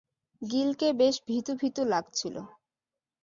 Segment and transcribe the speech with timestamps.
[0.41, 2.35] গিলকে বেশ ভীতু ভীতু লাগছিল।